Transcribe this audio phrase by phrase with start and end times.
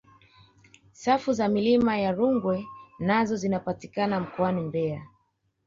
[0.91, 2.65] safu za milima ya rungwe
[2.99, 5.03] nazo zinapatikana mkoani mbeya